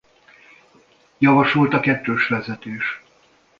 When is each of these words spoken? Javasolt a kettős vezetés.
Javasolt 1.17 1.73
a 1.73 1.79
kettős 1.79 2.27
vezetés. 2.27 3.01